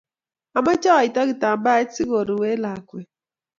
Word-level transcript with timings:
Amache 0.57 0.89
aito 0.95 1.21
kitambaet 1.29 1.87
siko 1.95 2.17
ruwe 2.27 2.49
lakwet 2.63 3.09